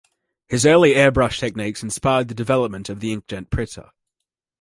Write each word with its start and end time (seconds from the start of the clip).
His 0.47 0.65
early 0.65 0.95
airbrush 0.95 1.37
techniques 1.37 1.83
inspired 1.83 2.27
the 2.27 2.33
development 2.33 2.89
of 2.89 3.01
the 3.01 3.13
ink 3.13 3.27
jet 3.27 3.51
printer. 3.51 3.91